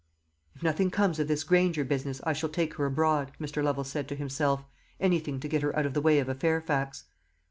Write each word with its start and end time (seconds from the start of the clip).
"If 0.55 0.63
nothing 0.63 0.89
comes 0.89 1.19
of 1.19 1.27
this 1.27 1.43
Granger 1.43 1.83
business 1.85 2.21
I 2.23 2.33
shall 2.33 2.49
take 2.49 2.73
her 2.73 2.87
abroad," 2.87 3.33
Mr. 3.39 3.63
Lovel 3.63 3.83
said 3.83 4.07
to 4.07 4.15
himself; 4.15 4.63
"anything 4.99 5.39
to 5.39 5.47
get 5.47 5.61
her 5.61 5.77
out 5.77 5.85
of 5.85 5.93
the 5.93 6.01
way 6.01 6.17
of 6.17 6.27
a 6.27 6.33
Fairfax." 6.33 7.03